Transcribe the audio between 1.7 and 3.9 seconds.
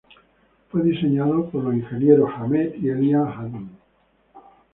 ingenieros Ahmed y Elia Ham.